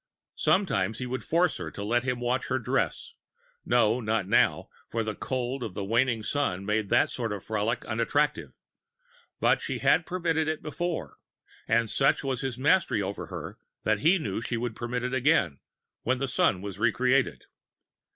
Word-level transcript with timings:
Sometimes 0.39 0.97
he 0.97 1.05
would 1.05 1.23
force 1.23 1.57
her 1.57 1.69
to 1.69 1.83
let 1.83 2.03
him 2.03 2.19
watch 2.19 2.47
her 2.47 2.57
dress 2.57 3.13
no, 3.63 3.99
not 3.99 4.27
now, 4.27 4.67
for 4.89 5.03
the 5.03 5.13
cold 5.13 5.61
of 5.61 5.75
the 5.75 5.85
waning 5.85 6.23
sun 6.23 6.65
made 6.65 6.89
that 6.89 7.11
sort 7.11 7.31
of 7.31 7.43
frolic 7.43 7.85
unattractive, 7.85 8.51
but 9.39 9.61
she 9.61 9.77
had 9.77 10.07
permitted 10.07 10.47
it 10.47 10.63
before; 10.63 11.17
and 11.67 11.87
such 11.87 12.23
was 12.23 12.41
his 12.41 12.57
mastery 12.57 12.99
over 12.99 13.27
her 13.27 13.59
that 13.83 13.99
he 13.99 14.17
knew 14.17 14.41
she 14.41 14.57
would 14.57 14.75
permit 14.75 15.03
it 15.03 15.13
again, 15.13 15.59
when 16.01 16.17
the 16.17 16.27
Sun 16.27 16.63
was 16.63 16.79
re 16.79 16.91
created.... 16.91 17.45